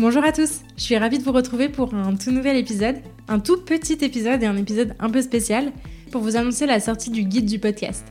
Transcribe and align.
Bonjour 0.00 0.24
à 0.24 0.32
tous, 0.32 0.60
je 0.78 0.82
suis 0.82 0.96
ravie 0.96 1.18
de 1.18 1.22
vous 1.22 1.30
retrouver 1.30 1.68
pour 1.68 1.92
un 1.92 2.16
tout 2.16 2.30
nouvel 2.30 2.56
épisode, 2.56 2.96
un 3.28 3.38
tout 3.38 3.58
petit 3.58 3.98
épisode 4.00 4.42
et 4.42 4.46
un 4.46 4.56
épisode 4.56 4.94
un 4.98 5.10
peu 5.10 5.20
spécial 5.20 5.72
pour 6.10 6.22
vous 6.22 6.36
annoncer 6.36 6.64
la 6.64 6.80
sortie 6.80 7.10
du 7.10 7.22
guide 7.22 7.44
du 7.44 7.58
podcast. 7.58 8.06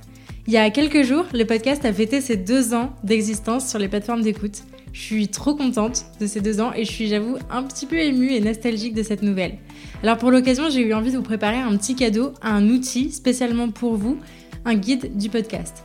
Il 0.45 0.53
y 0.53 0.57
a 0.57 0.69
quelques 0.69 1.01
jours, 1.01 1.25
le 1.33 1.45
podcast 1.45 1.83
a 1.85 1.91
fêté 1.91 2.21
ses 2.21 2.37
deux 2.37 2.75
ans 2.75 2.91
d'existence 3.03 3.67
sur 3.67 3.79
les 3.79 3.87
plateformes 3.87 4.21
d'écoute. 4.21 4.61
Je 4.93 5.01
suis 5.01 5.29
trop 5.29 5.55
contente 5.55 6.05
de 6.21 6.27
ces 6.27 6.41
deux 6.41 6.61
ans 6.61 6.71
et 6.75 6.85
je 6.85 6.91
suis, 6.91 7.07
j'avoue, 7.07 7.37
un 7.49 7.63
petit 7.63 7.87
peu 7.87 7.97
émue 7.97 8.33
et 8.33 8.39
nostalgique 8.39 8.93
de 8.93 9.01
cette 9.01 9.23
nouvelle. 9.23 9.57
Alors 10.03 10.19
pour 10.19 10.29
l'occasion, 10.29 10.69
j'ai 10.69 10.81
eu 10.81 10.93
envie 10.93 11.11
de 11.11 11.17
vous 11.17 11.23
préparer 11.23 11.57
un 11.57 11.75
petit 11.75 11.95
cadeau, 11.95 12.35
un 12.43 12.69
outil 12.69 13.11
spécialement 13.11 13.69
pour 13.69 13.95
vous, 13.95 14.19
un 14.63 14.75
guide 14.75 15.17
du 15.17 15.29
podcast. 15.29 15.83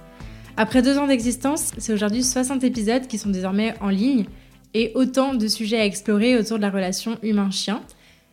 Après 0.59 0.83
deux 0.83 0.99
ans 0.99 1.07
d'existence, 1.07 1.73
c'est 1.79 1.95
aujourd'hui 1.95 2.23
60 2.23 2.63
épisodes 2.63 3.07
qui 3.07 3.17
sont 3.17 3.31
désormais 3.31 3.75
en 3.81 3.89
ligne 3.89 4.27
et 4.75 4.93
autant 4.95 5.35
de 5.35 5.49
sujets 5.49 5.79
à 5.79 5.85
explorer 5.85 6.37
autour 6.37 6.59
de 6.59 6.63
la 6.63 6.71
relation 6.71 7.17
humain-chien. 7.23 7.81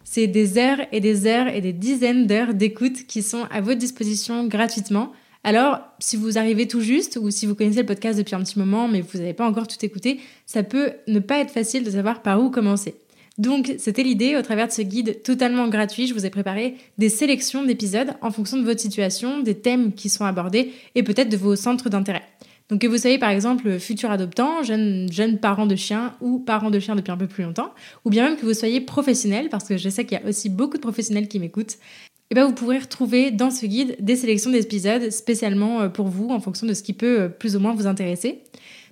C'est 0.04 0.28
des 0.28 0.58
heures 0.58 0.80
et 0.92 1.00
des 1.00 1.28
heures 1.28 1.48
et 1.48 1.62
des 1.62 1.74
dizaines 1.74 2.28
d'heures 2.28 2.54
d'écoute 2.54 3.06
qui 3.08 3.22
sont 3.22 3.46
à 3.52 3.62
votre 3.62 3.80
disposition 3.80 4.48
gratuitement. 4.48 5.12
Alors, 5.44 5.80
si 6.00 6.18
vous 6.18 6.38
arrivez 6.38 6.68
tout 6.68 6.82
juste 6.82 7.18
ou 7.22 7.32
si 7.32 7.46
vous 7.46 7.56
connaissez 7.56 7.80
le 7.80 7.86
podcast 7.86 8.18
depuis 8.18 8.36
un 8.36 8.44
petit 8.44 8.60
moment 8.60 8.88
mais 8.88 9.02
vous 9.02 9.20
n'avez 9.20 9.34
pas 9.34 9.48
encore 9.48 9.68
tout 9.68 9.84
écouté, 9.84 10.20
ça 10.46 10.64
peut 10.64 10.92
ne 11.08 11.20
pas 11.20 11.40
être 11.40 11.52
facile 11.52 11.84
de 11.84 11.92
savoir 11.92 12.22
par 12.22 12.42
où 12.42 12.50
commencer. 12.50 12.96
Donc, 13.38 13.74
c'était 13.80 14.04
l'idée, 14.04 14.36
au 14.36 14.42
travers 14.42 14.68
de 14.68 14.72
ce 14.72 14.82
guide 14.82 15.24
totalement 15.24 15.68
gratuit, 15.68 16.06
je 16.06 16.14
vous 16.14 16.26
ai 16.26 16.30
préparé 16.30 16.76
des 16.98 17.10
sélections 17.10 17.64
d'épisodes 17.64 18.14
en 18.22 18.30
fonction 18.30 18.58
de 18.58 18.64
votre 18.64 18.82
situation, 18.82 19.40
des 19.40 19.56
thèmes 19.56 19.94
qui 19.94 20.10
sont 20.10 20.26
abordés 20.26 20.74
et 20.96 21.02
peut-être 21.02 21.30
de 21.30 21.38
vos 21.38 21.56
centres 21.56 21.90
d'intérêt. 21.90 22.24
Donc 22.72 22.80
que 22.80 22.88
vous 22.88 22.98
soyez 22.98 23.20
par 23.20 23.30
exemple 23.30 23.80
futur 23.80 24.10
adoptant, 24.12 24.64
jeune, 24.64 25.12
jeune 25.12 25.38
parent 25.38 25.66
de 25.68 25.76
chien 25.76 26.16
ou 26.22 26.40
parent 26.40 26.72
de 26.72 26.80
chien 26.80 26.96
depuis 26.96 27.12
un 27.12 27.18
peu 27.18 27.28
plus 27.28 27.44
longtemps, 27.44 27.74
ou 28.06 28.10
bien 28.10 28.24
même 28.24 28.38
que 28.38 28.46
vous 28.46 28.54
soyez 28.54 28.80
professionnel, 28.80 29.50
parce 29.50 29.66
que 29.66 29.76
je 29.76 29.90
sais 29.90 30.06
qu'il 30.06 30.18
y 30.18 30.22
a 30.22 30.28
aussi 30.28 30.48
beaucoup 30.48 30.78
de 30.78 30.82
professionnels 30.82 31.28
qui 31.28 31.38
m'écoutent, 31.38 31.74
et 31.74 32.34
eh 32.34 32.36
bien 32.36 32.48
vous 32.48 32.54
pourrez 32.54 32.80
retrouver 32.80 33.30
dans 33.30 33.52
ce 33.52 33.66
guide 33.66 33.98
des 34.00 34.16
sélections 34.16 34.52
d'épisodes 34.52 35.10
spécialement 35.10 35.82
euh, 35.82 35.90
pour 35.90 36.08
vous 36.08 36.30
en 36.30 36.40
fonction 36.40 36.66
de 36.66 36.74
ce 36.74 36.82
qui 36.82 36.94
peut 36.94 37.24
euh, 37.24 37.28
plus 37.28 37.58
ou 37.58 37.60
moins 37.60 37.76
vous 37.76 37.88
intéresser. 37.88 38.40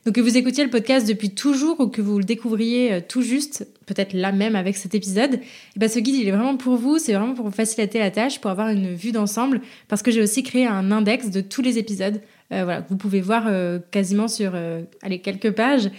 Donc 0.05 0.15
que 0.15 0.19
vous 0.21 0.35
écoutiez 0.35 0.65
le 0.65 0.69
podcast 0.69 1.07
depuis 1.07 1.29
toujours 1.29 1.79
ou 1.79 1.87
que 1.87 2.01
vous 2.01 2.17
le 2.17 2.25
découvriez 2.25 2.91
euh, 2.91 2.99
tout 3.07 3.21
juste, 3.21 3.65
peut-être 3.85 4.11
là 4.11 4.33
même 4.33 4.57
avec 4.57 4.75
cet 4.75 4.93
épisode, 4.93 5.35
et 5.35 5.41
eh 5.77 5.79
bien 5.79 5.87
ce 5.87 5.99
guide 5.99 6.15
il 6.15 6.27
est 6.27 6.31
vraiment 6.31 6.57
pour 6.57 6.75
vous, 6.75 6.99
c'est 6.99 7.13
vraiment 7.13 7.33
pour 7.33 7.45
vous 7.45 7.51
faciliter 7.51 7.99
la 7.99 8.11
tâche, 8.11 8.41
pour 8.41 8.51
avoir 8.51 8.67
une 8.67 8.93
vue 8.93 9.13
d'ensemble, 9.13 9.61
parce 9.87 10.01
que 10.01 10.11
j'ai 10.11 10.21
aussi 10.21 10.43
créé 10.43 10.67
un 10.67 10.91
index 10.91 11.29
de 11.29 11.39
tous 11.39 11.61
les 11.61 11.77
épisodes 11.77 12.19
euh, 12.51 12.63
voilà, 12.63 12.83
vous 12.89 12.97
pouvez 12.97 13.21
voir 13.21 13.45
euh, 13.47 13.77
quasiment 13.91 14.27
sur 14.27 14.53
euh, 14.55 14.81
allez, 15.03 15.19
quelques 15.19 15.51
pages 15.51 15.89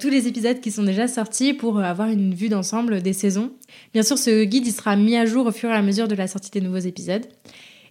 tous 0.00 0.08
les 0.08 0.26
épisodes 0.26 0.60
qui 0.60 0.70
sont 0.70 0.82
déjà 0.82 1.06
sortis 1.06 1.54
pour 1.54 1.78
avoir 1.78 2.08
une 2.08 2.34
vue 2.34 2.48
d'ensemble 2.48 3.02
des 3.02 3.12
saisons. 3.12 3.52
Bien 3.92 4.02
sûr, 4.02 4.18
ce 4.18 4.44
guide 4.44 4.66
il 4.66 4.72
sera 4.72 4.96
mis 4.96 5.16
à 5.16 5.26
jour 5.26 5.46
au 5.46 5.52
fur 5.52 5.70
et 5.70 5.74
à 5.74 5.82
mesure 5.82 6.08
de 6.08 6.14
la 6.14 6.26
sortie 6.26 6.50
des 6.50 6.60
nouveaux 6.60 6.78
épisodes. 6.78 7.24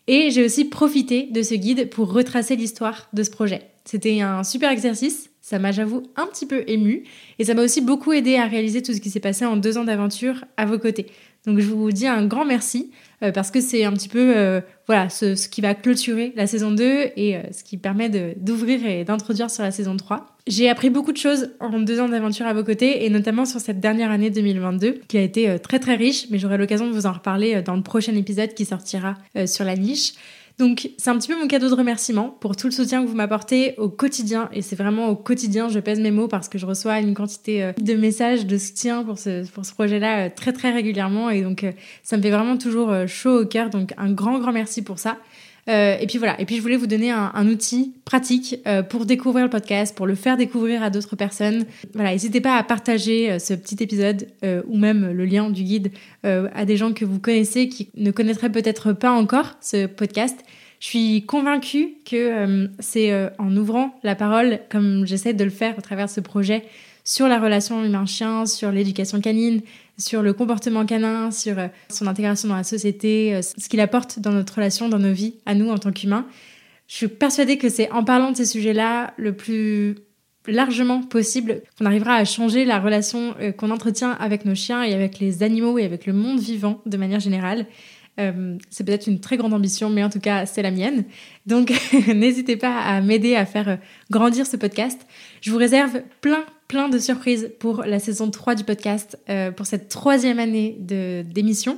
Et 0.08 0.32
j'ai 0.32 0.44
aussi 0.44 0.66
profité 0.66 1.28
de 1.32 1.42
ce 1.42 1.54
guide 1.56 1.90
pour 1.90 2.12
retracer 2.12 2.56
l'histoire 2.56 3.08
de 3.14 3.24
ce 3.24 3.30
projet. 3.30 3.62
C'était 3.86 4.22
un 4.22 4.44
super 4.44 4.72
exercice, 4.72 5.30
ça 5.42 5.58
m'a 5.58 5.72
j'avoue 5.72 6.04
un 6.16 6.28
petit 6.28 6.46
peu 6.46 6.64
ému 6.68 7.04
et 7.40 7.46
ça 7.46 7.54
m'a 7.54 7.64
aussi 7.64 7.82
beaucoup 7.82 8.14
aidé 8.14 8.36
à 8.36 8.46
réaliser 8.46 8.82
tout 8.82 8.94
ce 8.94 9.02
qui 9.02 9.10
s'est 9.10 9.20
passé 9.20 9.46
en 9.46 9.58
deux 9.58 9.78
ans 9.78 9.84
d'aventure 9.84 10.46
à 10.58 10.66
vos 10.66 10.78
côtés. 10.78 11.08
Donc 11.46 11.60
je 11.60 11.68
vous 11.68 11.92
dis 11.92 12.08
un 12.08 12.26
grand 12.26 12.46
merci 12.46 12.92
euh, 13.24 13.32
parce 13.32 13.50
que 13.50 13.62
c'est 13.62 13.84
un 13.84 13.94
petit 13.94 14.10
peu 14.10 14.34
euh, 14.36 14.62
voilà 14.86 15.10
ce, 15.10 15.48
qui 15.48 15.62
va 15.62 15.74
clôturer 15.74 16.34
la 16.36 16.46
saison 16.46 16.72
2 16.72 16.84
et 17.16 17.38
euh, 17.38 17.42
ce 17.52 17.64
qui 17.64 17.78
permet 17.78 18.10
d'ouvrir 18.38 18.86
et 18.86 19.04
d'introduire 19.04 19.50
sur 19.50 19.64
la 19.64 19.72
saison 19.72 19.98
3. 19.98 20.38
J'ai 20.48 20.70
appris 20.70 20.90
beaucoup 20.90 21.12
de 21.12 21.18
choses 21.18 21.52
en 21.60 21.80
deux 21.80 22.00
ans 22.00 22.10
d'aventure 22.10 22.46
à 22.46 22.54
vos 22.54 22.64
côtés 22.64 23.06
et 23.06 23.10
notamment 23.10 23.46
sur 23.46 23.60
cette 23.60 23.80
dernière 23.80 24.12
année 24.12 24.30
2022 24.30 25.02
qui 25.08 25.18
a 25.18 25.22
été 25.22 25.58
très 25.60 25.80
très 25.80 25.96
riche 25.96 26.28
mais 26.30 26.38
j'aurai 26.38 26.58
l'occasion 26.58 26.88
de 26.88 26.94
vous 26.94 27.06
en 27.06 27.14
reparler 27.14 27.62
dans 27.62 27.76
le 27.76 27.84
prochain 27.84 28.16
épisode 28.16 28.54
qui 28.54 28.66
sortira 28.66 29.16
sur 29.46 29.66
la 29.66 29.76
niche. 29.76 30.14
Donc 30.62 30.92
c'est 31.00 31.10
un 31.10 31.18
petit 31.18 31.28
peu 31.28 31.36
mon 31.40 31.48
cadeau 31.48 31.70
de 31.70 31.74
remerciement 31.74 32.38
pour 32.40 32.56
tout 32.56 32.68
le 32.68 32.72
soutien 32.72 33.02
que 33.02 33.08
vous 33.08 33.16
m'apportez 33.16 33.74
au 33.80 33.90
quotidien. 33.90 34.48
Et 34.54 34.62
c'est 34.62 34.76
vraiment 34.76 35.08
au 35.08 35.16
quotidien, 35.16 35.70
je 35.70 35.80
pèse 35.80 36.00
mes 36.00 36.12
mots 36.12 36.28
parce 36.28 36.50
que 36.50 36.60
je 36.60 36.68
reçois 36.68 37.00
une 37.00 37.16
quantité 37.16 37.64
euh, 37.64 37.74
de 37.82 37.96
messages, 37.96 38.46
de 38.46 38.60
soutien 38.60 39.04
pour 39.04 39.18
ce, 39.18 39.50
pour 39.50 39.66
ce 39.66 39.74
projet-là 39.74 40.28
euh, 40.28 40.30
très 40.30 40.54
très 40.54 40.70
régulièrement. 40.70 41.32
Et 41.32 41.42
donc 41.42 41.64
euh, 41.64 41.72
ça 42.04 42.16
me 42.16 42.22
fait 42.22 42.30
vraiment 42.30 42.58
toujours 42.58 42.94
chaud 43.08 43.42
au 43.42 43.46
cœur. 43.48 43.72
Donc 43.72 43.96
un 43.98 44.12
grand 44.12 44.38
grand 44.38 44.52
merci 44.52 44.84
pour 44.84 45.00
ça. 45.00 45.18
Euh, 45.70 45.98
et 46.00 46.08
puis 46.08 46.18
voilà, 46.18 46.40
et 46.40 46.46
puis 46.46 46.58
je 46.58 46.62
voulais 46.62 46.78
vous 46.78 46.88
donner 46.88 47.12
un, 47.12 47.48
outil 47.48 47.94
pratique 48.06 48.58
euh, 48.66 48.82
pour 48.82 49.06
découvrir 49.06 49.46
le 49.46 49.50
podcast, 49.50 49.96
pour 49.96 50.08
le 50.08 50.16
faire 50.16 50.38
découvrir 50.38 50.84
à 50.84 50.90
d'autres 50.90 51.16
personnes. 51.16 51.66
Voilà, 51.94 52.12
n'hésitez 52.12 52.42
pas 52.42 52.58
à 52.58 52.64
partager 52.64 53.32
euh, 53.32 53.40
ce 53.40 53.54
petit 53.54 53.82
épisode 53.82 54.28
ou 54.68 54.78
même 54.78 55.12
le 55.12 55.26
lien 55.26 55.50
du 55.50 55.64
guide 55.64 55.92
à 56.24 56.66
des 56.66 56.78
gens 56.78 56.94
que 56.94 57.06
vous 57.06 57.20
connaissez 57.20 57.68
qui 57.68 57.90
ne 57.96 58.12
connaîtraient 58.12 58.52
peut-être 58.52 58.94
pas 58.94 59.12
encore 59.12 59.58
ce 59.62 59.86
podcast. 59.86 60.38
Je 60.80 60.88
suis 60.88 61.26
convaincue 61.26 61.96
que 62.10 62.68
c'est 62.80 63.14
en 63.38 63.56
ouvrant 63.56 64.00
la 64.04 64.16
parole, 64.16 64.60
comme 64.70 65.06
j'essaie 65.06 65.34
de 65.34 65.44
le 65.44 65.50
faire 65.50 65.78
au 65.78 65.82
travers 65.82 66.08
de 66.08 66.12
ce 66.12 66.22
projet, 66.22 66.64
sur 67.04 67.28
la 67.28 67.40
relation 67.40 67.84
humain-chien, 67.84 68.46
sur 68.46 68.72
l'éducation 68.72 69.22
canine, 69.22 69.62
sur 70.02 70.22
le 70.22 70.34
comportement 70.34 70.86
canin, 70.86 71.32
sur 71.32 71.58
euh, 71.60 71.68
son 71.90 72.08
intégration 72.08 72.50
dans 72.50 72.56
la 72.56 72.64
société, 72.64 73.36
euh, 73.36 73.42
ce 73.42 73.70
qu'il 73.70 73.80
apporte 73.80 74.20
dans 74.20 74.32
notre 74.32 74.56
relation, 74.56 74.90
dans 74.90 75.00
nos 75.00 75.14
vies, 75.14 75.36
à 75.46 75.56
nous 75.56 75.70
en 75.70 75.78
tant 75.78 75.92
qu'humains. 75.92 76.26
Je 76.88 76.96
suis 76.96 77.08
persuadée 77.08 77.58
que 77.58 77.70
c'est 77.70 77.90
en 77.92 78.04
parlant 78.04 78.32
de 78.32 78.38
ces 78.38 78.46
sujets-là 78.46 79.14
le 79.18 79.34
plus 79.34 79.96
largement 80.48 81.04
possible 81.04 81.62
qu'on 81.78 81.86
arrivera 81.86 82.16
à 82.16 82.26
changer 82.26 82.66
la 82.66 82.80
relation 82.80 83.36
euh, 83.40 83.52
qu'on 83.52 83.72
entretient 83.72 84.12
avec 84.12 84.44
nos 84.44 84.56
chiens 84.56 84.84
et 84.84 84.94
avec 84.94 85.20
les 85.20 85.44
animaux 85.44 85.78
et 85.78 85.86
avec 85.86 86.06
le 86.06 86.14
monde 86.14 86.40
vivant 86.40 86.82
de 86.86 86.98
manière 86.98 87.20
générale. 87.20 87.68
c'est 88.70 88.84
peut-être 88.86 89.08
une 89.08 89.20
très 89.20 89.36
grande 89.36 89.54
ambition, 89.54 89.90
mais 89.90 90.04
en 90.04 90.10
tout 90.12 90.20
cas, 90.20 90.46
c'est 90.46 90.62
la 90.62 90.70
mienne. 90.70 91.06
Donc, 91.48 91.74
n'hésitez 92.14 92.56
pas 92.56 92.78
à 92.80 93.02
m'aider 93.02 93.36
à 93.36 93.48
faire 93.48 93.80
grandir 94.12 94.46
ce 94.46 94.58
podcast. 94.58 95.08
Je 95.42 95.50
vous 95.50 95.58
réserve 95.58 96.04
plein, 96.20 96.46
plein 96.72 96.88
de 96.88 97.00
surprises 97.00 97.52
pour 97.60 97.84
la 97.84 98.00
saison 98.00 98.32
3 98.32 98.56
du 98.56 98.64
podcast, 98.64 99.20
euh, 99.30 99.52
pour 99.52 99.66
cette 99.66 99.90
troisième 99.90 100.40
année 100.40 100.78
d'émission. 100.80 101.78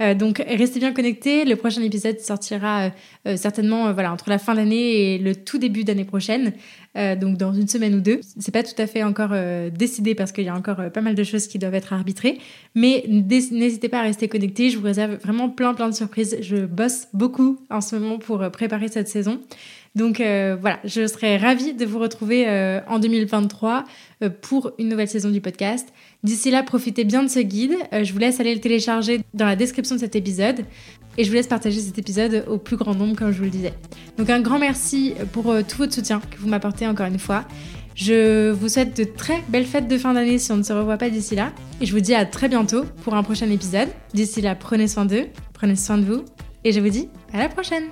Euh, 0.00 0.14
donc 0.14 0.38
restez 0.38 0.78
bien 0.80 0.94
connectés. 0.94 1.44
Le 1.44 1.56
prochain 1.56 1.82
épisode 1.82 2.18
sortira 2.20 2.90
euh, 3.26 3.36
certainement 3.36 3.92
voilà 3.92 4.10
entre 4.10 4.30
la 4.30 4.38
fin 4.38 4.54
d'année 4.54 5.14
et 5.14 5.18
le 5.18 5.36
tout 5.36 5.58
début 5.58 5.84
d'année 5.84 6.06
prochaine. 6.06 6.54
donc 6.94 7.36
dans 7.36 7.52
une 7.52 7.68
semaine 7.68 7.94
ou 7.94 8.00
deux. 8.00 8.20
C'est 8.38 8.50
pas 8.50 8.62
tout 8.62 8.78
à 8.78 8.86
fait 8.86 9.02
encore 9.02 9.34
décidé 9.70 10.14
parce 10.14 10.32
qu'il 10.32 10.44
y 10.44 10.48
a 10.48 10.56
encore 10.56 10.90
pas 10.90 11.02
mal 11.02 11.14
de 11.14 11.22
choses 11.22 11.46
qui 11.46 11.58
doivent 11.58 11.74
être 11.74 11.92
arbitrées. 11.92 12.38
Mais 12.74 13.04
n'hésitez 13.06 13.88
pas 13.88 14.00
à 14.00 14.02
rester 14.02 14.26
connectés. 14.26 14.70
Je 14.70 14.78
vous 14.78 14.84
réserve 14.84 15.12
vraiment 15.22 15.50
plein 15.50 15.74
plein 15.74 15.88
de 15.88 15.94
surprises. 15.94 16.38
Je 16.40 16.64
bosse 16.64 17.06
beaucoup 17.12 17.58
en 17.68 17.80
ce 17.80 17.94
moment 17.94 18.18
pour 18.18 18.50
préparer 18.50 18.88
cette 18.88 19.08
saison. 19.08 19.38
Donc 19.96 20.20
euh, 20.20 20.56
voilà, 20.60 20.78
je 20.84 21.06
serais 21.06 21.36
ravie 21.36 21.74
de 21.74 21.84
vous 21.84 21.98
retrouver 21.98 22.48
euh, 22.48 22.80
en 22.86 23.00
2023 23.00 23.84
euh, 24.22 24.30
pour 24.30 24.70
une 24.78 24.88
nouvelle 24.88 25.08
saison 25.08 25.30
du 25.30 25.40
podcast. 25.40 25.88
D'ici 26.22 26.50
là, 26.50 26.62
profitez 26.62 27.04
bien 27.04 27.22
de 27.24 27.28
ce 27.28 27.40
guide. 27.40 27.74
je 27.92 28.12
vous 28.12 28.18
laisse 28.18 28.38
aller 28.38 28.54
le 28.54 28.60
télécharger 28.60 29.20
dans 29.34 29.46
la 29.46 29.56
description 29.56 29.96
de 29.96 30.00
cet 30.00 30.14
épisode 30.14 30.64
et 31.18 31.24
je 31.24 31.28
vous 31.28 31.34
laisse 31.34 31.48
partager 31.48 31.80
cet 31.80 31.98
épisode 31.98 32.44
au 32.46 32.56
plus 32.56 32.76
grand 32.76 32.94
nombre, 32.94 33.16
comme 33.16 33.32
je 33.32 33.38
vous 33.38 33.44
le 33.44 33.50
disais. 33.50 33.74
Donc 34.16 34.30
un 34.30 34.40
grand 34.40 34.60
merci 34.60 35.14
pour 35.32 35.52
tout 35.66 35.78
votre 35.78 35.92
soutien 35.92 36.20
que 36.20 36.38
vous 36.38 36.48
m'apportez 36.48 36.86
encore 36.86 37.06
une 37.06 37.18
fois. 37.18 37.44
Je 37.96 38.52
vous 38.52 38.68
souhaite 38.68 38.96
de 38.96 39.04
très 39.04 39.42
belles 39.48 39.66
fêtes 39.66 39.88
de 39.88 39.98
fin 39.98 40.14
d'année 40.14 40.38
si 40.38 40.52
on 40.52 40.56
ne 40.56 40.62
se 40.62 40.72
revoit 40.72 40.98
pas 40.98 41.10
d'ici 41.10 41.34
là. 41.34 41.52
Et 41.80 41.86
je 41.86 41.92
vous 41.92 42.00
dis 42.00 42.14
à 42.14 42.24
très 42.24 42.48
bientôt 42.48 42.84
pour 43.02 43.14
un 43.14 43.24
prochain 43.24 43.50
épisode. 43.50 43.88
D'ici 44.14 44.40
là, 44.40 44.54
prenez 44.54 44.86
soin 44.86 45.04
d'eux, 45.04 45.26
prenez 45.52 45.74
soin 45.74 45.98
de 45.98 46.04
vous. 46.04 46.24
Et 46.62 46.70
je 46.72 46.80
vous 46.80 46.90
dis 46.90 47.08
à 47.32 47.38
la 47.38 47.48
prochaine 47.48 47.84